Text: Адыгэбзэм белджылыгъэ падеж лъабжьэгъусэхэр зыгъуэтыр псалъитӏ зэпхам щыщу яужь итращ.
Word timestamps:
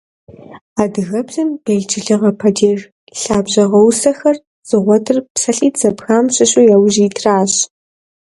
Адыгэбзэм 0.81 1.49
белджылыгъэ 1.63 2.31
падеж 2.39 2.79
лъабжьэгъусэхэр 3.19 4.37
зыгъуэтыр 4.67 5.17
псалъитӏ 5.33 5.79
зэпхам 5.81 6.25
щыщу 6.35 6.63
яужь 6.75 6.97
итращ. 7.05 7.53